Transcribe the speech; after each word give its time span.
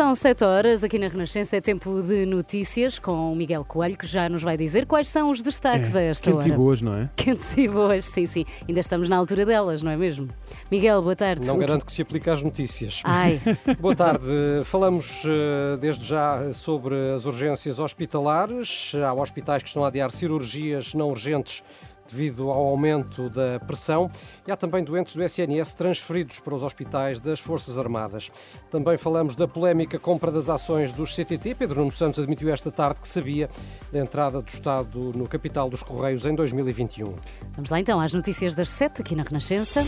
São 0.00 0.14
sete 0.14 0.42
horas, 0.44 0.82
aqui 0.82 0.98
na 0.98 1.08
Renascença 1.08 1.58
é 1.58 1.60
tempo 1.60 2.02
de 2.02 2.24
notícias 2.24 2.98
com 2.98 3.30
o 3.30 3.36
Miguel 3.36 3.62
Coelho, 3.66 3.98
que 3.98 4.06
já 4.06 4.30
nos 4.30 4.42
vai 4.42 4.56
dizer 4.56 4.86
quais 4.86 5.10
são 5.10 5.28
os 5.28 5.42
destaques 5.42 5.94
É, 5.94 5.98
a 5.98 6.02
esta 6.04 6.30
quentes 6.30 6.46
hora. 6.46 6.54
e 6.54 6.56
boas, 6.56 6.80
não 6.80 6.94
é? 6.94 7.10
Quentes 7.14 7.54
e 7.58 7.68
boas, 7.68 8.06
sim, 8.06 8.24
sim. 8.24 8.46
Ainda 8.66 8.80
estamos 8.80 9.10
na 9.10 9.18
altura 9.18 9.44
delas, 9.44 9.82
não 9.82 9.92
é 9.92 9.98
mesmo? 9.98 10.30
Miguel, 10.70 11.02
boa 11.02 11.14
tarde. 11.14 11.46
Não 11.46 11.58
garanto 11.58 11.84
que 11.84 11.92
se 11.92 12.00
aplique 12.00 12.30
às 12.30 12.40
notícias. 12.40 13.02
Ai, 13.04 13.38
Boa 13.78 13.94
tarde. 13.94 14.24
Falamos 14.64 15.22
eh, 15.26 15.76
desde 15.78 16.02
já 16.02 16.50
sobre 16.54 16.94
as 17.14 17.26
urgências 17.26 17.78
hospitalares. 17.78 18.92
Há 19.06 19.12
hospitais 19.12 19.62
que 19.62 19.68
estão 19.68 19.84
a 19.84 19.88
adiar 19.88 20.10
cirurgias 20.10 20.94
não 20.94 21.10
urgentes 21.10 21.62
devido 22.10 22.50
ao 22.50 22.68
aumento 22.68 23.28
da 23.30 23.60
pressão 23.60 24.10
e 24.46 24.50
há 24.50 24.56
também 24.56 24.82
doentes 24.82 25.14
do 25.14 25.22
SNS 25.22 25.74
transferidos 25.74 26.40
para 26.40 26.54
os 26.54 26.62
hospitais 26.62 27.20
das 27.20 27.40
Forças 27.40 27.78
Armadas. 27.78 28.30
Também 28.70 28.96
falamos 28.96 29.36
da 29.36 29.46
polémica 29.46 29.98
compra 29.98 30.30
das 30.30 30.48
ações 30.48 30.92
dos 30.92 31.14
CTT. 31.14 31.54
Pedro 31.54 31.80
Nuno 31.80 31.92
Santos 31.92 32.18
admitiu 32.18 32.52
esta 32.52 32.70
tarde 32.70 33.00
que 33.00 33.08
sabia 33.08 33.48
da 33.92 33.98
entrada 33.98 34.40
do 34.40 34.48
Estado 34.48 35.12
no 35.14 35.28
capital 35.28 35.68
dos 35.68 35.82
Correios 35.82 36.26
em 36.26 36.34
2021. 36.34 37.14
vamos 37.54 37.70
lá 37.70 37.80
então 37.80 38.00
às 38.00 38.12
notícias 38.12 38.54
das 38.54 38.70
sete 38.70 39.00
aqui 39.00 39.14
na 39.14 39.22
Renascença. 39.22 39.84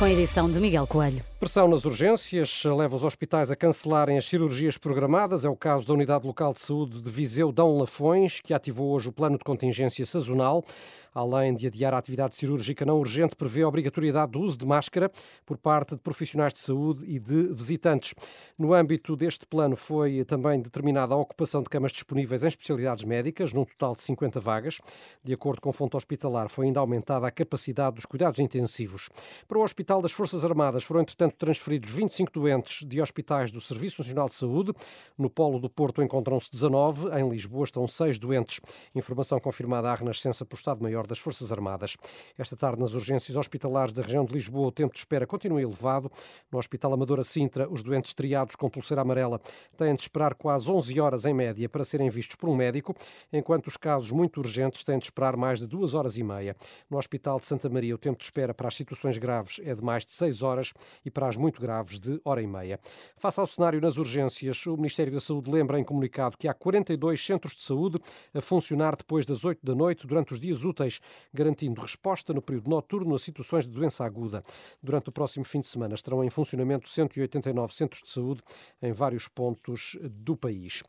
Com 0.00 0.06
a 0.06 0.10
edição 0.10 0.50
de 0.50 0.58
Miguel 0.58 0.86
Coelho. 0.86 1.22
Pressão 1.38 1.68
nas 1.68 1.84
urgências 1.84 2.64
leva 2.64 2.96
os 2.96 3.04
hospitais 3.04 3.50
a 3.50 3.54
cancelarem 3.54 4.16
as 4.16 4.24
cirurgias 4.24 4.78
programadas. 4.78 5.44
É 5.44 5.48
o 5.50 5.54
caso 5.54 5.86
da 5.86 5.92
Unidade 5.92 6.26
Local 6.26 6.54
de 6.54 6.60
Saúde 6.60 7.02
de 7.02 7.10
Viseu 7.10 7.52
Dão 7.52 7.76
Lafões, 7.76 8.40
que 8.40 8.54
ativou 8.54 8.92
hoje 8.92 9.10
o 9.10 9.12
plano 9.12 9.36
de 9.36 9.44
contingência 9.44 10.06
sazonal. 10.06 10.64
Além 11.14 11.54
de 11.54 11.66
adiar 11.66 11.94
a 11.94 11.98
atividade 11.98 12.34
cirúrgica 12.34 12.84
não 12.84 12.98
urgente, 12.98 13.34
prevê 13.34 13.62
a 13.62 13.68
obrigatoriedade 13.68 14.32
do 14.32 14.40
uso 14.40 14.56
de 14.56 14.66
máscara 14.66 15.10
por 15.44 15.56
parte 15.56 15.94
de 15.94 16.00
profissionais 16.00 16.52
de 16.52 16.60
saúde 16.60 17.04
e 17.06 17.18
de 17.18 17.52
visitantes. 17.52 18.14
No 18.58 18.72
âmbito 18.72 19.16
deste 19.16 19.46
plano 19.46 19.76
foi 19.76 20.24
também 20.24 20.60
determinada 20.60 21.14
a 21.14 21.18
ocupação 21.18 21.62
de 21.62 21.68
camas 21.68 21.92
disponíveis 21.92 22.42
em 22.42 22.48
especialidades 22.48 23.04
médicas, 23.04 23.52
num 23.52 23.64
total 23.64 23.94
de 23.94 24.02
50 24.02 24.40
vagas. 24.40 24.78
De 25.22 25.32
acordo 25.32 25.60
com 25.60 25.72
fonte 25.72 25.96
hospitalar, 25.96 26.48
foi 26.48 26.66
ainda 26.66 26.80
aumentada 26.80 27.26
a 27.26 27.30
capacidade 27.30 27.96
dos 27.96 28.06
cuidados 28.06 28.38
intensivos. 28.38 29.08
Para 29.48 29.58
o 29.58 29.62
Hospital 29.62 30.00
das 30.00 30.12
Forças 30.12 30.44
Armadas 30.44 30.84
foram, 30.84 31.00
entretanto, 31.00 31.34
transferidos 31.36 31.90
25 31.90 32.32
doentes 32.32 32.86
de 32.86 33.00
hospitais 33.00 33.50
do 33.50 33.60
Serviço 33.60 34.00
Nacional 34.00 34.28
de 34.28 34.34
Saúde. 34.34 34.72
No 35.18 35.28
Polo 35.28 35.58
do 35.58 35.68
Porto 35.68 36.02
encontram-se 36.02 36.50
19, 36.50 37.08
em 37.18 37.28
Lisboa 37.28 37.64
estão 37.64 37.86
6 37.86 38.18
doentes. 38.18 38.60
Informação 38.94 39.40
confirmada 39.40 39.90
à 39.90 39.94
Renascença 39.94 40.44
por 40.44 40.56
Estado-Maior 40.56 40.99
das 41.06 41.18
Forças 41.18 41.52
Armadas. 41.52 41.96
Esta 42.38 42.56
tarde, 42.56 42.80
nas 42.80 42.92
urgências 42.92 43.36
hospitalares 43.36 43.92
da 43.92 44.02
região 44.02 44.24
de 44.24 44.32
Lisboa, 44.32 44.68
o 44.68 44.72
tempo 44.72 44.92
de 44.92 44.98
espera 44.98 45.26
continua 45.26 45.60
elevado. 45.60 46.10
No 46.50 46.58
Hospital 46.58 46.92
Amadora 46.92 47.24
Sintra, 47.24 47.70
os 47.70 47.82
doentes 47.82 48.14
triados 48.14 48.56
com 48.56 48.68
pulseira 48.68 49.02
amarela 49.02 49.40
têm 49.76 49.94
de 49.94 50.02
esperar 50.02 50.34
quase 50.34 50.70
11 50.70 51.00
horas 51.00 51.24
em 51.24 51.34
média 51.34 51.68
para 51.68 51.84
serem 51.84 52.10
vistos 52.10 52.36
por 52.36 52.48
um 52.48 52.56
médico, 52.56 52.94
enquanto 53.32 53.66
os 53.66 53.76
casos 53.76 54.10
muito 54.10 54.40
urgentes 54.40 54.82
têm 54.82 54.98
de 54.98 55.04
esperar 55.04 55.36
mais 55.36 55.60
de 55.60 55.66
2 55.66 55.94
horas 55.94 56.18
e 56.18 56.22
meia. 56.22 56.56
No 56.88 56.98
Hospital 56.98 57.38
de 57.38 57.46
Santa 57.46 57.68
Maria, 57.68 57.94
o 57.94 57.98
tempo 57.98 58.18
de 58.18 58.24
espera 58.24 58.54
para 58.54 58.68
as 58.68 58.74
situações 58.74 59.18
graves 59.18 59.60
é 59.62 59.74
de 59.74 59.82
mais 59.82 60.04
de 60.04 60.12
6 60.12 60.42
horas 60.42 60.72
e 61.04 61.10
para 61.10 61.28
as 61.28 61.36
muito 61.36 61.60
graves 61.60 62.00
de 62.00 62.20
hora 62.24 62.42
e 62.42 62.46
meia. 62.46 62.80
Face 63.16 63.38
ao 63.38 63.46
cenário 63.46 63.80
nas 63.80 63.96
urgências, 63.96 64.66
o 64.66 64.76
Ministério 64.76 65.12
da 65.12 65.20
Saúde 65.20 65.50
lembra 65.50 65.78
em 65.78 65.84
comunicado 65.84 66.36
que 66.36 66.48
há 66.48 66.54
42 66.54 67.24
centros 67.24 67.54
de 67.54 67.62
saúde 67.62 67.98
a 68.34 68.40
funcionar 68.40 68.96
depois 68.96 69.26
das 69.26 69.44
8 69.44 69.64
da 69.64 69.74
noite 69.74 70.06
durante 70.06 70.32
os 70.32 70.40
dias 70.40 70.64
úteis, 70.64 70.89
garantindo 71.32 71.80
resposta 71.80 72.32
no 72.32 72.40
período 72.40 72.70
noturno 72.70 73.14
a 73.14 73.18
situações 73.18 73.66
de 73.66 73.72
doença 73.72 74.04
aguda. 74.04 74.42
Durante 74.82 75.10
o 75.10 75.12
próximo 75.12 75.44
fim 75.44 75.60
de 75.60 75.66
semana 75.66 75.94
estarão 75.94 76.24
em 76.24 76.30
funcionamento 76.30 76.88
189 76.88 77.74
centros 77.74 78.02
de 78.02 78.08
saúde 78.08 78.42
em 78.80 78.92
vários 78.92 79.28
pontos 79.28 79.98
do 80.02 80.36
país. 80.36 80.82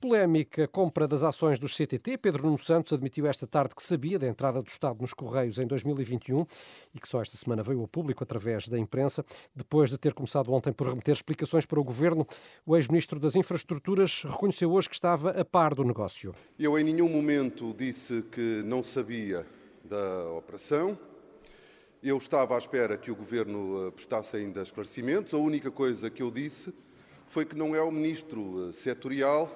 Polémica 0.00 0.68
compra 0.68 1.08
das 1.08 1.22
ações 1.22 1.58
dos 1.58 1.74
CTT. 1.76 2.18
Pedro 2.18 2.44
Nuno 2.44 2.58
Santos 2.58 2.92
admitiu 2.92 3.26
esta 3.26 3.46
tarde 3.46 3.74
que 3.74 3.82
sabia 3.82 4.18
da 4.18 4.28
entrada 4.28 4.62
do 4.62 4.68
Estado 4.68 5.00
nos 5.00 5.14
Correios 5.14 5.58
em 5.58 5.66
2021 5.66 6.44
e 6.94 7.00
que 7.00 7.08
só 7.08 7.22
esta 7.22 7.36
semana 7.36 7.62
veio 7.62 7.80
ao 7.80 7.88
público 7.88 8.22
através 8.22 8.68
da 8.68 8.78
imprensa, 8.78 9.24
depois 9.54 9.90
de 9.90 9.98
ter 9.98 10.12
começado 10.12 10.52
ontem 10.52 10.72
por 10.72 10.88
remeter 10.88 11.14
explicações 11.14 11.64
para 11.64 11.80
o 11.80 11.84
governo. 11.84 12.26
O 12.66 12.76
ex-ministro 12.76 13.18
das 13.18 13.36
Infraestruturas 13.36 14.22
reconheceu 14.24 14.72
hoje 14.72 14.88
que 14.88 14.94
estava 14.94 15.30
a 15.30 15.44
par 15.44 15.74
do 15.74 15.84
negócio. 15.84 16.34
Eu 16.58 16.78
em 16.78 16.84
nenhum 16.84 17.08
momento 17.08 17.74
disse 17.76 18.22
que 18.30 18.62
não 18.64 18.82
sabia 18.82 19.46
da 19.88 20.30
operação. 20.32 20.98
Eu 22.02 22.18
estava 22.18 22.54
à 22.54 22.58
espera 22.58 22.96
que 22.96 23.10
o 23.10 23.16
Governo 23.16 23.88
eh, 23.88 23.90
prestasse 23.90 24.36
ainda 24.36 24.62
esclarecimentos. 24.62 25.34
A 25.34 25.38
única 25.38 25.70
coisa 25.70 26.10
que 26.10 26.22
eu 26.22 26.30
disse 26.30 26.72
foi 27.26 27.44
que 27.44 27.56
não 27.56 27.74
é 27.74 27.82
o 27.82 27.90
Ministro 27.90 28.68
eh, 28.68 28.72
setorial, 28.72 29.48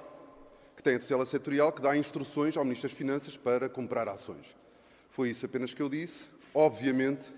que 0.77 0.83
tem 0.83 0.97
a 0.97 0.99
tutela 0.99 1.27
setorial, 1.27 1.71
que 1.71 1.83
dá 1.83 1.97
instruções 1.97 2.57
ao 2.57 2.65
Ministro 2.65 2.89
das 2.89 2.97
Finanças 2.97 3.37
para 3.37 3.69
comprar 3.69 4.09
ações. 4.09 4.57
Foi 5.11 5.31
isso 5.31 5.47
apenas 5.47 5.75
que 5.75 5.83
eu 5.83 5.89
disse. 5.89 6.29
Obviamente 6.55 7.31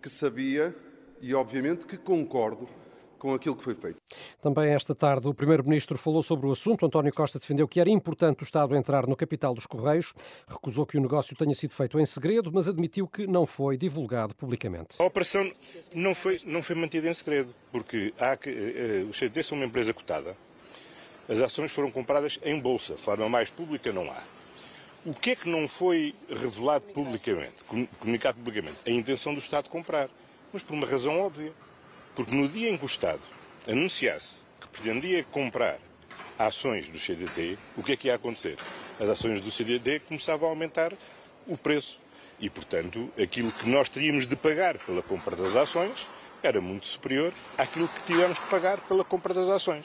que 0.00 0.08
sabia 0.08 0.76
e 1.20 1.34
obviamente 1.34 1.86
que 1.86 1.96
concordo 1.96 2.68
com 3.18 3.34
aquilo 3.34 3.56
que 3.56 3.64
foi 3.64 3.74
feito. 3.74 3.98
Também 4.40 4.70
esta 4.70 4.94
tarde 4.94 5.26
o 5.26 5.34
Primeiro-Ministro 5.34 5.98
falou 5.98 6.22
sobre 6.22 6.46
o 6.46 6.52
assunto. 6.52 6.86
António 6.86 7.12
Costa 7.12 7.38
defendeu 7.38 7.66
que 7.68 7.80
era 7.80 7.90
importante 7.90 8.42
o 8.42 8.44
Estado 8.44 8.74
entrar 8.76 9.06
no 9.06 9.16
capital 9.16 9.54
dos 9.54 9.66
Correios, 9.66 10.14
recusou 10.46 10.86
que 10.86 10.96
o 10.96 11.00
negócio 11.00 11.36
tenha 11.36 11.54
sido 11.54 11.72
feito 11.74 11.98
em 11.98 12.06
segredo, 12.06 12.50
mas 12.52 12.68
admitiu 12.68 13.06
que 13.08 13.26
não 13.26 13.44
foi 13.46 13.76
divulgado 13.76 14.34
publicamente. 14.34 15.00
A 15.00 15.04
operação 15.04 15.50
não 15.94 16.14
foi, 16.14 16.40
não 16.46 16.62
foi 16.62 16.76
mantida 16.76 17.08
em 17.10 17.14
segredo, 17.14 17.54
porque 17.72 18.12
há 18.18 18.36
que, 18.36 18.50
eh, 18.50 19.00
eh, 19.02 19.06
os 19.10 19.16
CDT 19.18 19.42
são 19.42 19.58
uma 19.58 19.66
empresa 19.66 19.92
cotada. 19.92 20.36
As 21.28 21.40
ações 21.40 21.70
foram 21.72 21.90
compradas 21.90 22.38
em 22.42 22.58
bolsa, 22.58 22.96
forma 22.96 23.28
mais 23.28 23.50
pública 23.50 23.92
não 23.92 24.10
há. 24.10 24.22
O 25.04 25.12
que 25.14 25.30
é 25.30 25.36
que 25.36 25.48
não 25.48 25.68
foi 25.68 26.14
revelado 26.28 26.84
publicamente, 26.92 27.64
com- 27.66 27.86
comunicado 28.00 28.38
publicamente? 28.38 28.78
A 28.86 28.90
intenção 28.90 29.32
do 29.34 29.38
Estado 29.40 29.64
de 29.64 29.70
comprar. 29.70 30.08
Mas 30.52 30.62
por 30.62 30.72
uma 30.74 30.86
razão 30.86 31.20
óbvia. 31.20 31.52
Porque 32.18 32.34
no 32.34 32.48
dia 32.48 32.68
em 32.68 32.76
que 32.76 32.84
o 32.84 32.86
Estado 32.86 33.20
anunciasse 33.70 34.38
que 34.60 34.66
pretendia 34.66 35.22
comprar 35.30 35.78
ações 36.36 36.88
do 36.88 36.98
CDT, 36.98 37.56
o 37.76 37.82
que 37.84 37.92
é 37.92 37.96
que 37.96 38.08
ia 38.08 38.16
acontecer? 38.16 38.56
As 38.98 39.08
ações 39.08 39.40
do 39.40 39.52
CDT 39.52 40.00
começavam 40.00 40.48
a 40.48 40.50
aumentar 40.50 40.92
o 41.46 41.56
preço. 41.56 41.96
E, 42.40 42.50
portanto, 42.50 43.08
aquilo 43.16 43.52
que 43.52 43.68
nós 43.68 43.88
teríamos 43.88 44.26
de 44.26 44.34
pagar 44.34 44.78
pela 44.78 45.00
compra 45.00 45.36
das 45.36 45.54
ações 45.54 46.08
era 46.42 46.60
muito 46.60 46.88
superior 46.88 47.32
àquilo 47.56 47.86
que 47.86 48.02
tivemos 48.02 48.36
que 48.36 48.50
pagar 48.50 48.80
pela 48.80 49.04
compra 49.04 49.32
das 49.32 49.48
ações. 49.48 49.84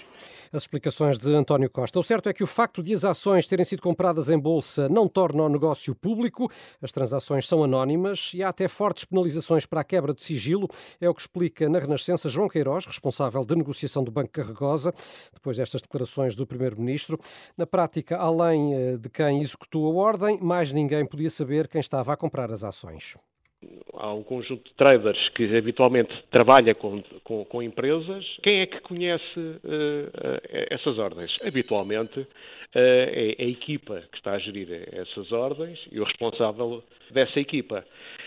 As 0.53 0.63
explicações 0.63 1.17
de 1.17 1.33
António 1.33 1.67
Costa. 1.67 1.99
O 1.99 2.03
certo 2.03 2.29
é 2.29 2.33
que 2.33 2.43
o 2.43 2.47
facto 2.47 2.83
de 2.83 2.93
as 2.93 3.03
ações 3.03 3.47
terem 3.47 3.65
sido 3.65 3.81
compradas 3.81 4.29
em 4.29 4.37
bolsa 4.37 4.87
não 4.87 5.07
torna 5.07 5.41
o 5.41 5.49
negócio 5.49 5.95
público. 5.95 6.47
As 6.79 6.91
transações 6.91 7.47
são 7.47 7.63
anónimas 7.63 8.33
e 8.35 8.43
há 8.43 8.49
até 8.49 8.67
fortes 8.67 9.03
penalizações 9.03 9.65
para 9.65 9.81
a 9.81 9.83
quebra 9.83 10.13
de 10.13 10.23
sigilo. 10.23 10.67
É 11.01 11.09
o 11.09 11.13
que 11.15 11.21
explica 11.21 11.67
na 11.67 11.79
Renascença 11.79 12.29
João 12.29 12.47
Queiroz, 12.47 12.85
responsável 12.85 13.43
de 13.43 13.55
negociação 13.55 14.03
do 14.03 14.11
Banco 14.11 14.29
Carregosa, 14.29 14.93
depois 15.33 15.57
destas 15.57 15.81
declarações 15.81 16.35
do 16.35 16.45
Primeiro-Ministro. 16.45 17.19
Na 17.57 17.65
prática, 17.65 18.17
além 18.17 18.75
eh, 18.75 18.97
de 18.97 19.09
quem 19.09 19.41
executou 19.41 19.87
a 19.87 20.03
ordem, 20.03 20.37
mais 20.39 20.71
ninguém 20.71 21.03
podia 21.03 21.31
saber 21.31 21.67
quem 21.67 21.81
estava 21.81 22.13
a 22.13 22.15
comprar 22.15 22.51
as 22.51 22.63
ações. 22.63 23.17
Há 23.93 24.13
um 24.13 24.23
conjunto 24.23 24.63
de 24.63 24.73
traders 24.75 25.29
que 25.29 25.55
habitualmente 25.55 26.13
trabalha 26.31 26.73
com, 26.75 27.01
com, 27.23 27.45
com 27.45 27.61
empresas. 27.61 28.25
Quem 28.41 28.61
é 28.61 28.65
que 28.65 28.79
conhece 28.81 29.39
eh, 29.63 30.67
essas 30.71 30.97
ordens? 30.97 31.31
Habitualmente 31.43 32.25
eh, 32.73 33.35
é 33.37 33.43
a 33.43 33.47
equipa 33.47 34.03
que 34.11 34.17
está 34.17 34.33
a 34.33 34.39
gerir 34.39 34.89
essas 34.91 35.31
ordens 35.31 35.79
e 35.91 35.99
o 35.99 36.03
responsável 36.03 36.83
dessa 37.11 37.39
equipa. 37.39 37.85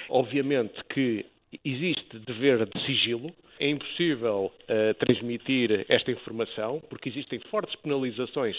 Obviamente 0.08 0.82
que 0.88 1.26
existe 1.64 2.18
dever 2.20 2.66
de 2.66 2.86
sigilo. 2.86 3.30
É 3.58 3.68
impossível 3.70 4.52
eh, 4.68 4.92
transmitir 4.94 5.86
esta 5.88 6.10
informação 6.10 6.82
porque 6.90 7.08
existem 7.08 7.38
fortes 7.50 7.74
penalizações 7.76 8.56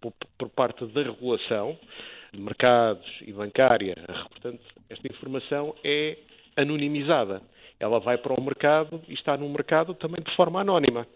por, 0.00 0.12
por 0.38 0.48
parte 0.48 0.86
da 0.86 1.02
regulação 1.02 1.78
de 2.32 2.40
mercados 2.40 3.06
e 3.22 3.32
bancária. 3.32 3.94
Portanto, 4.30 4.60
esta 4.88 5.06
informação 5.06 5.74
é 5.84 6.16
anonimizada 6.56 7.42
ela 7.80 8.00
vai 8.00 8.18
para 8.18 8.32
o 8.32 8.42
mercado 8.42 9.00
e 9.08 9.14
está 9.14 9.36
no 9.36 9.48
mercado 9.48 9.94
também 9.94 10.22
de 10.22 10.34
forma 10.34 10.60
anónima. 10.60 11.06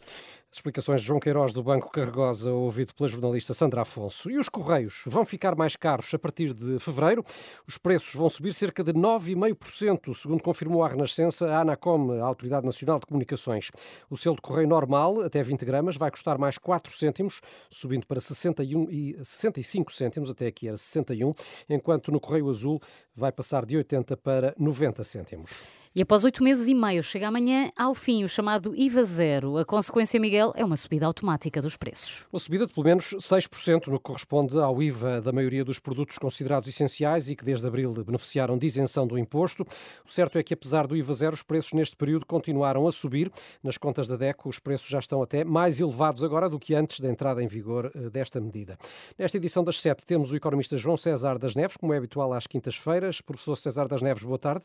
As 0.52 0.58
explicações 0.58 1.00
de 1.00 1.06
João 1.06 1.18
Queiroz 1.18 1.54
do 1.54 1.62
Banco 1.62 1.90
Carregosa, 1.90 2.52
ouvido 2.52 2.94
pela 2.94 3.08
jornalista 3.08 3.54
Sandra 3.54 3.80
Afonso. 3.80 4.30
E 4.30 4.38
os 4.38 4.50
Correios 4.50 5.02
vão 5.06 5.24
ficar 5.24 5.56
mais 5.56 5.76
caros 5.76 6.12
a 6.12 6.18
partir 6.18 6.52
de 6.52 6.78
fevereiro. 6.78 7.24
Os 7.66 7.78
preços 7.78 8.14
vão 8.14 8.28
subir 8.28 8.52
cerca 8.52 8.84
de 8.84 8.92
9,5%, 8.92 10.12
segundo 10.12 10.42
confirmou 10.42 10.84
a 10.84 10.88
Renascença 10.88 11.48
a 11.50 11.60
ANACOM, 11.62 12.20
a 12.20 12.26
Autoridade 12.26 12.66
Nacional 12.66 13.00
de 13.00 13.06
Comunicações. 13.06 13.70
O 14.10 14.16
selo 14.16 14.36
de 14.36 14.42
correio 14.42 14.68
normal, 14.68 15.22
até 15.22 15.42
20 15.42 15.64
gramas, 15.64 15.96
vai 15.96 16.10
custar 16.10 16.36
mais 16.36 16.58
4 16.58 16.92
cêntimos, 16.92 17.40
subindo 17.70 18.06
para 18.06 18.20
61 18.20 18.90
e 18.90 19.16
65 19.24 19.90
cêntimos, 19.90 20.28
até 20.28 20.48
aqui 20.48 20.68
era 20.68 20.76
61, 20.76 21.32
enquanto 21.70 22.12
no 22.12 22.20
correio 22.20 22.50
azul 22.50 22.78
vai 23.16 23.32
passar 23.32 23.64
de 23.64 23.78
80 23.78 24.18
para 24.18 24.54
90 24.58 25.02
cêntimos. 25.02 25.81
E 25.94 26.00
após 26.00 26.24
oito 26.24 26.42
meses 26.42 26.68
e 26.68 26.74
meio, 26.74 27.02
chega 27.02 27.28
amanhã 27.28 27.70
ao 27.76 27.94
fim 27.94 28.24
o 28.24 28.28
chamado 28.28 28.74
IVA 28.74 29.02
zero. 29.02 29.58
A 29.58 29.64
consequência, 29.64 30.18
Miguel, 30.18 30.50
é 30.56 30.64
uma 30.64 30.74
subida 30.74 31.04
automática 31.04 31.60
dos 31.60 31.76
preços. 31.76 32.24
Uma 32.32 32.40
subida 32.40 32.66
de 32.66 32.72
pelo 32.72 32.86
menos 32.86 33.14
6%, 33.20 33.88
no 33.88 33.98
que 33.98 34.04
corresponde 34.04 34.58
ao 34.58 34.82
IVA 34.82 35.20
da 35.20 35.32
maioria 35.32 35.62
dos 35.62 35.78
produtos 35.78 36.16
considerados 36.16 36.66
essenciais 36.66 37.28
e 37.28 37.36
que 37.36 37.44
desde 37.44 37.66
abril 37.66 37.92
beneficiaram 37.92 38.56
de 38.56 38.66
isenção 38.66 39.06
do 39.06 39.18
imposto. 39.18 39.66
O 40.02 40.10
certo 40.10 40.38
é 40.38 40.42
que, 40.42 40.54
apesar 40.54 40.86
do 40.86 40.96
IVA 40.96 41.12
zero, 41.12 41.34
os 41.34 41.42
preços 41.42 41.74
neste 41.74 41.94
período 41.94 42.24
continuaram 42.24 42.88
a 42.88 42.92
subir. 42.92 43.30
Nas 43.62 43.76
contas 43.76 44.08
da 44.08 44.16
DECO, 44.16 44.48
os 44.48 44.58
preços 44.58 44.88
já 44.88 44.98
estão 44.98 45.22
até 45.22 45.44
mais 45.44 45.78
elevados 45.78 46.24
agora 46.24 46.48
do 46.48 46.58
que 46.58 46.74
antes 46.74 47.00
da 47.00 47.10
entrada 47.10 47.42
em 47.42 47.46
vigor 47.46 47.92
eh, 47.94 48.08
desta 48.08 48.40
medida. 48.40 48.78
Nesta 49.18 49.36
edição 49.36 49.62
das 49.62 49.78
sete, 49.78 50.06
temos 50.06 50.32
o 50.32 50.36
economista 50.36 50.74
João 50.78 50.96
César 50.96 51.38
das 51.38 51.54
Neves, 51.54 51.76
como 51.76 51.92
é 51.92 51.98
habitual 51.98 52.32
às 52.32 52.46
quintas-feiras. 52.46 53.20
Professor 53.20 53.56
César 53.56 53.86
das 53.86 54.00
Neves, 54.00 54.24
boa 54.24 54.38
tarde. 54.38 54.64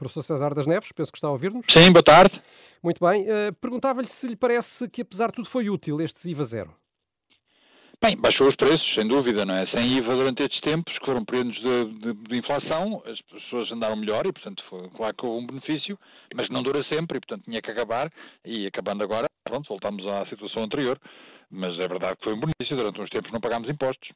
Professor 0.00 0.22
César 0.22 0.54
das 0.54 0.66
Neves, 0.66 0.90
penso 0.92 1.12
que 1.12 1.18
está 1.18 1.28
a 1.28 1.30
ouvir-nos. 1.30 1.66
Sim, 1.70 1.92
boa 1.92 2.02
tarde. 2.02 2.40
Muito 2.82 3.04
bem. 3.04 3.22
Uh, 3.24 3.52
Perguntava-lhe 3.60 4.08
se 4.08 4.26
lhe 4.28 4.36
parece 4.36 4.88
que, 4.88 5.02
apesar 5.02 5.26
de 5.26 5.34
tudo, 5.34 5.46
foi 5.46 5.68
útil 5.68 6.00
este 6.00 6.30
IVA 6.30 6.44
zero. 6.44 6.70
Bem, 8.02 8.16
baixou 8.16 8.48
os 8.48 8.56
preços, 8.56 8.94
sem 8.94 9.06
dúvida, 9.06 9.44
não 9.44 9.54
é? 9.54 9.66
Sem 9.66 9.98
IVA 9.98 10.14
durante 10.14 10.42
estes 10.42 10.58
tempos, 10.62 10.90
que 10.98 11.04
foram 11.04 11.22
períodos 11.22 11.54
de, 11.56 11.84
de, 12.00 12.14
de, 12.14 12.36
inflação, 12.38 13.02
as 13.04 13.20
pessoas 13.20 13.70
andaram 13.70 13.94
melhor 13.94 14.24
e, 14.24 14.32
portanto, 14.32 14.64
foi, 14.70 14.88
claro 14.96 15.14
que 15.14 15.26
houve 15.26 15.44
um 15.44 15.46
benefício, 15.46 15.98
mas 16.34 16.48
não 16.48 16.62
dura 16.62 16.82
sempre 16.84 17.18
e, 17.18 17.20
portanto, 17.20 17.44
tinha 17.44 17.60
que 17.60 17.70
acabar. 17.70 18.10
E 18.42 18.66
acabando 18.66 19.04
agora, 19.04 19.26
pronto, 19.44 19.68
voltamos 19.68 20.06
à 20.06 20.24
situação 20.30 20.62
anterior. 20.62 20.98
Mas 21.50 21.78
é 21.78 21.88
verdade 21.88 22.16
que 22.16 22.24
foi 22.24 22.34
um 22.34 22.40
benefício, 22.40 22.76
durante 22.76 23.00
uns 23.00 23.10
tempos 23.10 23.32
não 23.32 23.40
pagámos 23.40 23.68
impostos. 23.68 24.10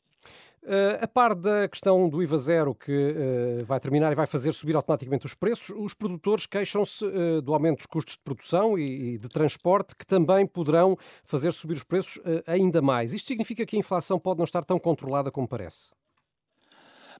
Uh, 0.62 1.02
a 1.02 1.06
par 1.06 1.34
da 1.34 1.68
questão 1.68 2.08
do 2.08 2.22
IVA 2.22 2.38
zero, 2.38 2.74
que 2.74 2.90
uh, 2.90 3.64
vai 3.66 3.78
terminar 3.78 4.12
e 4.12 4.14
vai 4.14 4.26
fazer 4.26 4.50
subir 4.52 4.74
automaticamente 4.74 5.26
os 5.26 5.34
preços, 5.34 5.68
os 5.76 5.92
produtores 5.92 6.46
queixam-se 6.46 7.04
uh, 7.04 7.42
do 7.42 7.52
aumento 7.52 7.78
dos 7.78 7.86
custos 7.86 8.16
de 8.16 8.22
produção 8.22 8.78
e, 8.78 9.14
e, 9.14 9.18
de 9.18 9.28
transporte, 9.28 9.94
que 9.94 10.06
também 10.06 10.46
poderão 10.46 10.96
fazer 11.22 11.52
subir 11.52 11.74
os 11.74 11.84
preços 11.84 12.18
ainda 12.46 12.80
mais. 12.80 13.12
Isto 13.12 13.28
significa 13.28 13.66
que 13.66 13.76
a 13.76 13.78
inflação 13.78 14.18
pode 14.18 14.38
não 14.38 14.44
estar 14.44 14.64
tão 14.64 14.78
controlada 14.78 15.30
como 15.30 15.46
parece? 15.46 15.92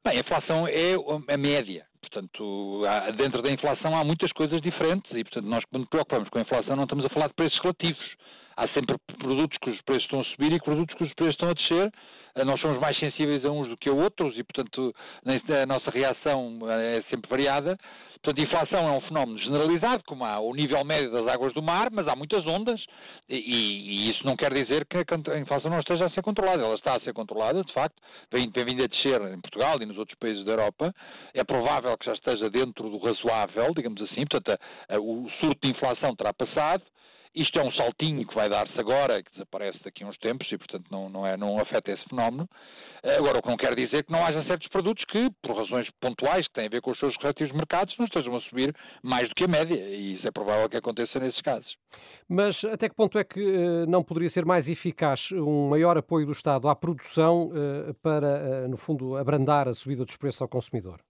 Bem, 0.03 0.17
a 0.17 0.21
inflação 0.21 0.67
é 0.67 0.95
a 1.29 1.37
média. 1.37 1.87
Portanto, 2.01 2.85
há, 2.87 3.11
dentro 3.11 3.43
da 3.43 3.51
inflação 3.51 3.97
há 3.97 4.05
muitas 4.05 4.31
coisas 4.33 4.63
diferentes 4.63 5.11
e, 5.13 5.25
portanto, 5.25 5.47
nós 5.47 5.65
quando 5.71 5.87
preocupamos 5.87 6.29
com 6.29 6.39
a 6.39 6.43
inflação 6.43 6.77
não 6.77 6.85
estamos 6.85 7.05
a 7.05 7.09
falar 7.11 7.29
de 7.29 7.35
preços 7.35 7.61
relativos. 7.61 8.05
Há 8.57 8.69
sempre 8.69 8.97
produtos 9.19 9.59
cujos 9.59 9.81
preços 9.83 10.05
estão 10.05 10.21
a 10.21 10.25
subir 10.25 10.53
e 10.53 10.61
produtos 10.61 10.97
cujos 10.97 11.15
preços 11.15 11.35
estão 11.35 11.51
a 11.51 11.55
descer 11.55 11.93
nós 12.43 12.61
somos 12.61 12.81
mais 12.81 12.99
sensíveis 12.99 13.45
a 13.45 13.51
uns 13.51 13.69
do 13.69 13.77
que 13.77 13.89
a 13.89 13.93
outros 13.93 14.37
e, 14.37 14.43
portanto, 14.43 14.93
a 15.63 15.67
nossa 15.67 15.91
reação 15.91 16.59
é 16.69 17.03
sempre 17.09 17.31
variada. 17.31 17.79
Portanto, 18.15 18.41
a 18.41 18.43
inflação 18.43 18.89
é 18.89 18.91
um 18.91 19.01
fenómeno 19.03 19.39
generalizado, 19.39 20.03
como 20.07 20.25
há 20.25 20.41
o 20.41 20.55
nível 20.55 20.83
médio 20.83 21.13
das 21.13 21.29
águas 21.29 21.53
do 21.53 21.63
mar, 21.63 21.91
mas 21.93 22.09
há 22.09 22.17
muitas 22.17 22.45
ondas 22.47 22.83
e, 23.29 23.37
e, 23.37 24.11
isso 24.11 24.25
não 24.25 24.35
quer 24.35 24.53
dizer 24.53 24.87
que 24.87 24.97
a 24.97 25.39
inflação 25.39 25.71
não 25.71 25.79
esteja 25.79 26.07
a 26.07 26.11
ser 26.11 26.23
controlada. 26.23 26.63
Ela 26.63 26.75
está 26.75 26.95
a 26.95 27.01
ser 27.01 27.13
controlada, 27.13 27.63
de 27.63 27.73
facto, 27.73 28.03
vem, 28.33 28.51
tem 28.51 28.65
vindo 28.65 28.83
a 28.83 28.87
descer 28.87 29.21
em 29.21 29.41
Portugal 29.41 29.81
e 29.81 29.87
nos 29.87 29.99
outros 29.99 30.19
países 30.19 30.43
da 30.45 30.53
Europa. 30.53 30.93
É 31.35 31.45
provável 31.45 31.97
que 31.99 32.07
já 32.07 32.15
esteja 32.15 32.49
dentro 32.49 32.89
do 32.89 32.99
razoável, 32.99 33.75
digamos 33.75 34.01
assim. 34.03 34.27
Portanto, 34.27 34.59
a, 34.89 34.95
a, 34.95 34.99
o 34.99 35.29
surto 35.39 35.61
de 35.63 35.69
inflação 35.69 36.17
terá 36.17 36.33
passado. 36.33 36.83
Isto 37.35 37.59
é 37.59 37.65
um 37.65 37.73
saltinho 37.73 38.27
que 38.27 38.35
vai 38.35 38.49
dar-se 38.49 38.79
agora, 38.79 39.23
que 39.23 39.33
desaparece 39.33 39.79
daqui 39.85 40.05
a 40.05 40.07
uns 40.07 40.17
tempos 40.19 40.51
e, 40.53 40.57
portanto, 40.57 40.87
não, 40.91 41.09
não, 41.09 41.27
é, 41.27 41.37
não 41.37 41.59
afeta 41.61 41.91
esse 41.91 42.05
fenómeno. 42.09 42.49
Agora, 43.03 43.39
o 43.39 43.43
que 43.43 43.49
não 43.49 43.57
quer 43.57 43.75
dizer 43.75 44.05
que 44.05 44.11
não 44.11 44.25
haja 44.25 44.43
certos 44.45 44.67
produtos 44.69 45.05
que, 45.05 45.29
por 45.43 45.55
razões 45.55 45.87
pontuais 46.01 46.47
que 46.47 46.55
têm 46.55 46.67
a 46.67 46.71
ver 46.71 46.81
com 46.81 46.91
os 46.91 46.99
seus 46.99 47.13
respectivos 47.15 47.55
mercados, 47.55 47.95
não 47.99 48.07
estejam 48.07 48.35
a 48.35 48.41
subir 48.43 48.75
mais 49.03 49.29
do 49.29 49.35
que 49.35 49.45
a 49.45 49.49
média. 49.49 49.75
E 49.75 50.15
isso 50.15 50.27
é 50.27 50.31
provável 50.31 50.71
que 50.71 50.77
aconteça 50.79 51.19
nesses 51.21 51.41
casos. 51.43 51.71
Mas 52.27 52.65
até 52.65 52.89
que 52.89 52.95
ponto 52.95 53.19
é 53.19 53.25
que 53.25 53.41
eh, 53.41 53.87
não 53.87 54.03
poderia 54.03 54.31
ser 54.31 54.47
mais 54.47 54.71
eficaz 54.71 55.33
um 55.33 55.69
maior 55.69 55.99
apoio 55.99 56.25
do 56.25 56.33
Estado 56.33 56.67
à 56.67 56.75
produção 56.75 57.51
eh, 57.55 57.93
para, 58.03 58.29
eh, 58.29 58.69
no 58.69 58.79
fundo, 58.79 59.17
abrandar 59.19 59.69
a 59.69 59.75
subida 59.75 60.05
dos 60.05 60.17
preços 60.17 60.41
ao 60.41 60.49
consumidor? 60.49 61.01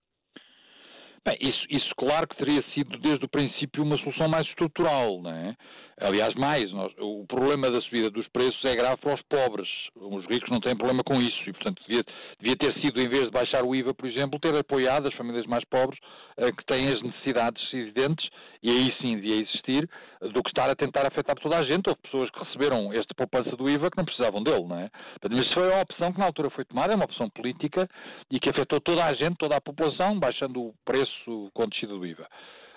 Bem, 1.25 1.39
isso, 1.41 1.67
isso, 1.71 1.95
claro 1.97 2.29
que 2.29 2.37
teria 2.37 2.63
sido 2.75 2.99
desde 2.99 3.25
o 3.25 3.29
princípio 3.29 3.83
uma 3.83 3.97
solução 3.97 4.29
mais 4.29 4.47
estrutural, 4.47 5.23
não 5.23 5.31
é? 5.31 5.57
Aliás, 6.01 6.35
mais, 6.35 6.73
nós, 6.73 6.93
o 6.99 7.25
problema 7.27 7.71
da 7.71 7.81
subida 7.81 8.11
dos 8.11 8.27
preços 8.29 8.63
é 8.65 8.75
grave 8.75 9.01
para 9.01 9.15
os 9.15 9.23
pobres. 9.23 9.69
Os 9.95 10.27
ricos 10.27 10.51
não 10.51 10.61
têm 10.61 10.77
problema 10.77 11.05
com 11.05 11.23
isso 11.23 11.39
e, 11.49 11.53
portanto, 11.53 11.81
devia, 11.87 12.05
devia 12.41 12.57
ter 12.57 12.75
sido, 12.81 13.01
em 13.01 13.09
vez 13.09 13.27
de 13.27 13.31
baixar 13.31 13.63
o 13.63 13.75
IVA, 13.75 13.95
por 13.95 14.07
exemplo, 14.07 14.39
ter 14.41 14.55
apoiado 14.57 15.07
as 15.07 15.15
famílias 15.15 15.47
mais 15.47 15.65
pobres 15.67 15.99
eh, 16.37 16.51
que 16.51 16.65
têm 16.67 16.89
as 16.89 17.01
necessidades 17.01 17.73
evidentes 17.73 18.29
e 18.61 18.71
aí 18.71 18.93
sim 19.01 19.15
devia 19.15 19.37
existir, 19.37 19.89
do 20.21 20.43
que 20.43 20.49
estar 20.49 20.69
a 20.69 20.75
tentar 20.75 21.07
afetar 21.07 21.37
toda 21.37 21.57
a 21.57 21.65
gente. 21.65 21.89
Houve 21.89 22.01
pessoas 22.03 22.29
que 22.31 22.41
receberam 22.41 22.93
esta 22.93 23.15
poupança 23.15 23.57
do 23.57 23.71
IVA 23.71 23.91
que 23.91 23.97
não 23.97 24.05
precisavam 24.05 24.43
dele, 24.43 24.65
não 24.65 24.79
é? 24.79 24.91
Portanto, 25.21 25.37
mas 25.37 25.53
foi 25.53 25.73
a 25.73 25.83
opção 25.83 26.13
que 26.13 26.19
na 26.19 26.27
altura 26.27 26.51
foi 26.51 26.65
tomada, 26.65 26.93
é 26.93 26.97
uma 26.97 27.05
opção 27.05 27.31
política 27.31 27.89
e 28.31 28.41
que 28.41 28.51
afetou 28.51 28.81
toda 28.81 29.05
a 29.05 29.15
gente, 29.15 29.37
toda 29.37 29.57
a 29.57 29.61
população, 29.61 30.19
baixando 30.19 30.61
o 30.61 30.75
preço 30.85 31.14
com 31.53 31.63
a 31.63 31.67
descida 31.67 31.95
do 31.95 32.07
IVA. 32.07 32.27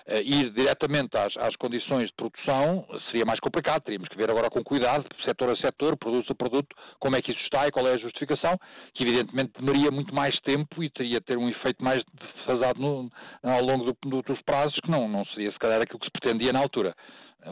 Uh, 0.06 0.22
ir 0.22 0.50
diretamente 0.52 1.14
às, 1.18 1.36
às, 1.36 1.54
condições 1.56 2.06
de 2.08 2.14
produção 2.14 2.86
seria 3.06 3.26
mais 3.26 3.38
complicado. 3.40 3.82
Teríamos 3.82 4.08
que 4.08 4.16
ver 4.16 4.30
agora 4.30 4.48
com 4.48 4.64
cuidado, 4.64 5.04
setor 5.22 5.50
a 5.50 5.56
setor, 5.56 5.98
produto 5.98 6.32
a 6.32 6.34
produto, 6.34 6.74
como 6.98 7.14
é 7.14 7.20
que 7.20 7.30
isso 7.30 7.42
está 7.42 7.68
e 7.68 7.70
qual 7.70 7.86
é 7.86 7.92
a 7.92 7.98
justificação, 7.98 8.58
que 8.94 9.02
evidentemente 9.02 9.52
demoraria 9.58 9.90
muito 9.90 10.14
mais 10.14 10.38
tempo 10.40 10.82
e 10.82 10.88
teria 10.88 11.20
ter 11.20 11.36
um 11.36 11.48
efeito 11.50 11.84
mais 11.84 12.02
defasado 12.14 12.80
no, 12.80 13.12
ao 13.42 13.62
longo 13.62 13.84
do, 13.84 13.96
do, 14.08 14.22
dos 14.22 14.40
prazos, 14.42 14.78
que 14.80 14.90
não, 14.90 15.06
não 15.06 15.26
seria 15.26 15.52
se 15.52 15.58
calhar 15.58 15.82
aquilo 15.82 15.98
que 15.98 16.06
se 16.06 16.12
pretendia 16.12 16.54
na 16.54 16.60
altura. 16.60 16.94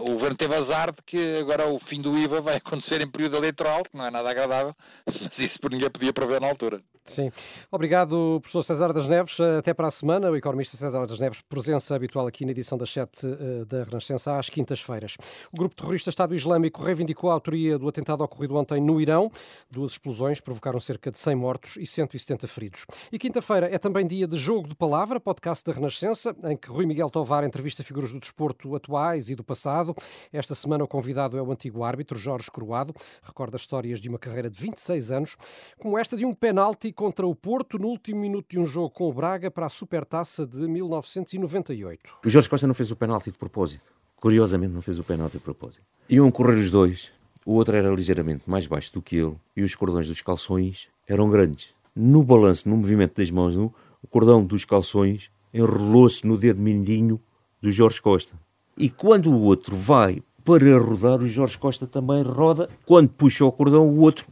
O 0.01 0.15
governo 0.15 0.37
teve 0.37 0.55
azar 0.55 0.93
de 0.93 1.03
que 1.07 1.39
agora 1.39 1.69
o 1.69 1.79
fim 1.89 2.01
do 2.01 2.17
IVA 2.19 2.41
vai 2.41 2.57
acontecer 2.65 3.01
em 3.01 3.11
período 3.11 3.37
eleitoral, 3.37 3.83
que 3.85 3.97
não 3.97 4.07
é 4.07 4.11
nada 4.11 4.31
agradável, 4.31 4.75
mas 5.07 5.17
isso 5.39 5.61
por 5.61 5.71
ninguém 5.71 5.91
podia 5.91 6.13
prever 6.13 6.41
na 6.41 6.49
altura. 6.49 6.81
Sim. 7.05 7.31
Obrigado, 7.71 8.41
professor 8.41 8.65
César 8.65 8.93
das 8.93 9.07
Neves. 9.07 9.39
Até 9.41 9.73
para 9.73 9.87
a 9.87 9.91
semana. 9.91 10.29
O 10.29 10.37
economista 10.37 10.77
César 10.77 11.07
das 11.07 11.21
Neves, 11.21 11.41
presença 11.41 11.95
habitual 11.95 12.27
aqui 12.27 12.45
na 12.45 12.51
edição 12.51 12.77
das 12.77 12.91
7 12.91 13.27
eh, 13.27 13.65
da 13.65 13.85
Renascença, 13.85 14.37
às 14.37 14.51
quintas-feiras. 14.51 15.17
O 15.53 15.57
grupo 15.57 15.77
terrorista 15.77 16.11
Estado 16.11 16.35
Islâmico 16.35 16.83
reivindicou 16.83 17.31
a 17.31 17.35
autoria 17.35 17.79
do 17.79 17.89
atentado 17.89 18.25
ocorrido 18.25 18.57
ontem 18.57 18.81
no 18.81 19.01
Irão. 19.01 19.31
Duas 19.71 19.93
explosões 19.93 20.41
provocaram 20.41 20.81
cerca 20.81 21.13
de 21.13 21.19
100 21.19 21.37
mortos 21.37 21.77
e 21.77 21.87
170 21.87 22.49
feridos. 22.49 22.87
E 23.13 23.19
quinta-feira 23.21 23.73
é 23.73 23.79
também 23.79 24.05
dia 24.05 24.27
de 24.27 24.37
Jogo 24.37 24.69
de 24.69 24.75
Palavra, 24.75 25.21
podcast 25.21 25.65
da 25.65 25.73
Renascença, 25.73 26.35
em 26.45 26.57
que 26.57 26.69
Rui 26.69 26.87
Miguel 26.87 27.09
Tovar 27.09 27.45
entrevista 27.45 27.85
figuras 27.85 28.13
do 28.13 28.19
desporto 28.19 28.75
atuais 28.75 29.31
e 29.31 29.37
do 29.37 29.45
passado 29.45 29.86
esta 30.33 30.55
semana 30.55 30.85
o 30.85 30.89
convidado 30.89 31.37
é 31.37 31.43
o 31.43 31.53
antigo 31.53 31.85
árbitro 31.85 32.19
Jorge 32.19 32.51
Coroado, 32.51 32.95
recorda 33.23 33.57
histórias 33.57 34.01
de 34.01 34.09
uma 34.09 34.19
carreira 34.19 34.49
de 34.49 34.59
26 34.59 35.13
anos, 35.13 35.37
como 35.79 35.99
esta 35.99 36.17
de 36.17 36.25
um 36.25 36.33
penalti 36.33 36.93
contra 36.93 37.27
o 37.27 37.35
Porto 37.35 37.79
no 37.79 37.89
último 37.89 38.21
minuto 38.21 38.47
de 38.51 38.59
um 38.59 38.67
jogo 38.67 38.91
com 38.91 39.09
o 39.09 39.13
Braga 39.13 39.51
para 39.51 39.67
a 39.67 39.69
Supertaça 39.69 40.47
de 40.47 40.67
1998. 40.67 42.19
O 42.25 42.31
Jorge 42.31 42.49
Costa 42.49 42.67
não 42.67 42.75
fez 42.75 42.91
o 42.91 42.97
penalti 42.97 43.31
de 43.31 43.39
propósito. 43.39 43.85
Curiosamente 44.17 44.73
não 44.73 44.83
fez 44.83 44.99
o 44.99 45.05
penalti 45.05 45.35
de 45.35 45.45
propósito. 45.45 45.83
Iam 46.09 46.31
correr 46.31 46.57
os 46.57 46.71
dois, 46.71 47.13
o 47.45 47.53
outro 47.53 47.77
era 47.77 47.89
ligeiramente 47.91 48.49
mais 48.51 48.67
baixo 48.67 48.93
do 48.93 49.01
que 49.01 49.17
ele 49.17 49.37
e 49.57 49.63
os 49.63 49.75
cordões 49.75 50.09
dos 50.09 50.21
calções 50.21 50.89
eram 51.07 51.31
grandes. 51.31 51.75
No 51.95 52.25
balanço, 52.25 52.69
no 52.69 52.77
movimento 52.77 53.17
das 53.17 53.31
mãos, 53.31 53.55
o 53.55 53.73
cordão 54.11 54.45
dos 54.45 54.65
calções 54.65 55.31
enrolou-se 55.55 56.27
no 56.27 56.37
dedo 56.37 56.61
mindinho 56.61 57.21
do 57.61 57.71
Jorge 57.71 58.03
Costa. 58.03 58.37
E 58.77 58.91
quando 58.91 59.31
o 59.31 59.41
outro 59.41 59.77
vai 59.77 60.23
para 60.45 60.79
rodar, 60.79 61.21
o 61.21 61.27
Jorge 61.27 61.59
Costa 61.59 61.87
também 61.87 62.23
roda. 62.23 62.69
Quando 62.85 63.09
puxa 63.09 63.45
o 63.45 63.51
cordão, 63.51 63.89
o 63.89 64.01
outro 64.01 64.27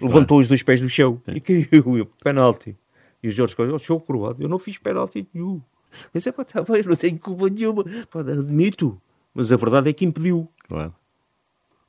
levantou 0.00 0.38
os 0.38 0.48
dois 0.48 0.62
pés 0.62 0.80
do 0.80 0.88
chão 0.88 1.22
e 1.28 1.40
caiu. 1.40 2.06
Penalti. 2.22 2.76
E 3.22 3.28
o 3.28 3.32
Jorge 3.32 3.56
Costa, 3.56 3.74
oh, 3.74 3.78
show 3.78 4.00
croado, 4.00 4.42
eu 4.42 4.48
não 4.48 4.58
fiz 4.58 4.78
penalti 4.78 5.26
nenhum. 5.32 5.62
Eu 6.04 6.10
disse, 6.14 6.30
pá, 6.32 6.44
tá 6.44 6.62
bem, 6.62 6.82
não 6.82 6.96
tenho 6.96 7.18
culpa 7.18 7.48
nenhuma. 7.48 7.84
Pá, 8.10 8.20
admito. 8.20 9.00
Mas 9.32 9.50
a 9.50 9.56
verdade 9.56 9.88
é 9.88 9.92
que 9.92 10.04
impediu. 10.04 10.48
Claro. 10.68 10.94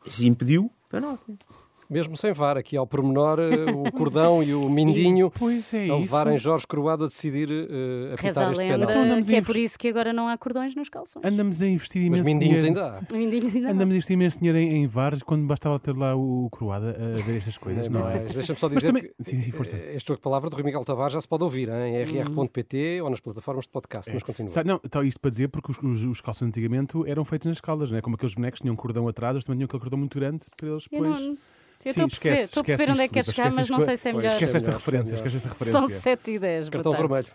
Se 0.07 0.27
impediu, 0.27 0.71
penalti. 0.89 1.37
Mesmo 1.89 2.15
sem 2.15 2.31
VAR, 2.31 2.55
aqui 2.55 2.77
ao 2.77 2.85
pormenor, 2.85 3.39
eh, 3.39 3.65
o 3.73 3.91
cordão 3.91 4.43
e 4.43 4.53
o 4.53 4.69
mindinho 4.69 5.31
Pois 5.31 5.73
é 5.73 5.85
isso. 5.85 5.97
levarem 5.97 6.37
Jorge 6.37 6.67
Croado 6.67 7.05
a 7.05 7.07
decidir 7.07 7.49
uh, 7.49 8.15
Reza 8.15 8.43
apitar 8.43 8.47
a 8.47 8.51
este 8.51 8.59
lenda 8.61 8.73
penalti. 8.73 8.91
Então 8.91 9.01
andamos 9.03 9.27
que 9.27 9.35
é 9.35 9.41
por 9.41 9.55
isso 9.55 9.79
que 9.79 9.87
agora 9.87 10.13
não 10.13 10.27
há 10.27 10.37
cordões 10.37 10.75
nos 10.75 10.87
calções. 10.87 11.25
Andamos 11.25 11.61
a 11.63 11.67
investir 11.67 12.09
Mas 12.11 12.19
imenso 12.19 12.29
mindinhos 12.29 12.61
dinheiro. 12.61 12.79
ainda 12.83 13.05
há. 13.11 13.13
Mindinhos 13.17 13.55
ainda. 13.55 13.71
Andamos 13.71 13.93
a 13.93 13.95
investir 13.97 14.13
imenso 14.13 14.37
dinheiro 14.39 14.57
em, 14.59 14.83
em 14.83 14.87
VARs 14.87 15.23
quando 15.23 15.47
bastava 15.47 15.79
ter 15.79 15.97
lá 15.97 16.15
o 16.15 16.47
Croada 16.51 16.91
a 16.91 17.21
ver 17.23 17.37
estas 17.37 17.57
coisas, 17.57 17.89
não 17.89 18.07
é? 18.07 18.23
Mas 18.23 18.33
Deixa-me 18.33 18.59
só 18.59 18.67
Mas 18.69 18.77
dizer 18.77 18.87
também- 18.87 19.03
que 19.03 19.13
Sim, 19.23 19.41
sim, 19.41 19.51
força. 19.51 19.75
eh, 19.75 19.95
este 19.95 20.07
jogo 20.09 20.17
de 20.19 20.23
palavra 20.23 20.49
do 20.49 20.55
Rui 20.55 20.63
Miguel 20.63 20.83
Tavares 20.83 21.13
já 21.13 21.21
se 21.21 21.27
pode 21.27 21.43
ouvir 21.43 21.69
hein, 21.69 21.95
em 21.95 22.03
rr.pt 22.03 23.01
ou 23.01 23.09
nas 23.09 23.19
plataformas 23.19 23.65
de 23.65 23.71
podcast. 23.71 24.11
Mas 24.13 24.21
continua. 24.21 24.49
Sabe, 24.49 24.67
não, 24.69 24.79
então, 24.85 25.03
isto 25.03 25.19
para 25.19 25.31
dizer 25.31 25.47
porque 25.47 25.71
os, 25.71 25.77
os, 25.81 26.03
os 26.05 26.21
calções 26.21 26.49
antigamente 26.49 26.97
eram 27.09 27.25
feitos 27.25 27.47
nas 27.47 27.59
caldas, 27.59 27.89
não 27.89 27.97
é? 27.97 28.01
Como 28.01 28.15
aqueles 28.15 28.35
bonecos 28.35 28.61
tinham 28.61 28.73
um 28.73 28.77
cordão 28.77 29.07
atrás, 29.07 29.33
eles 29.33 29.45
também 29.45 29.57
tinham 29.57 29.65
aquele 29.65 29.79
cordão 29.81 29.97
muito 29.97 30.19
grande 30.19 30.45
para 30.55 30.69
eles 30.69 30.83
depois. 30.89 31.17
Sim, 31.81 31.89
estou 31.91 32.05
a 32.05 32.07
perceber, 32.09 32.33
esquece- 32.33 32.43
estou 32.49 32.61
a 32.61 32.63
perceber 32.65 32.83
esquece 32.83 32.91
onde 32.91 33.01
é 33.01 33.07
que 33.07 33.13
queres 33.13 33.29
chegar, 33.33 33.53
mas 33.53 33.69
não 33.69 33.79
sei 33.79 33.95
se 33.95 34.09
é 34.09 34.13
melhor. 34.13 34.33
Esquece 34.33 34.57
esta 34.57 34.71
referência, 34.71 35.11
melhor. 35.13 35.27
esquece 35.27 35.37
esta 35.37 35.49
referência. 35.49 35.79
São 35.79 35.89
7 35.89 36.31
e 36.33 36.39
10. 36.39 36.69
Cartão 36.69 36.91
vermelho. 36.93 37.27